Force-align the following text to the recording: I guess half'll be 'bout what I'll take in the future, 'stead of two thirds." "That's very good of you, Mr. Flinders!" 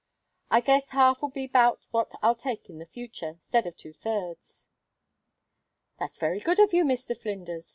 I 0.49 0.61
guess 0.61 0.89
half'll 0.89 1.29
be 1.29 1.45
'bout 1.45 1.81
what 1.91 2.09
I'll 2.23 2.33
take 2.33 2.71
in 2.71 2.79
the 2.79 2.87
future, 2.87 3.35
'stead 3.37 3.67
of 3.67 3.77
two 3.77 3.93
thirds." 3.93 4.67
"That's 5.99 6.17
very 6.17 6.39
good 6.39 6.57
of 6.57 6.73
you, 6.73 6.83
Mr. 6.83 7.15
Flinders!" 7.15 7.69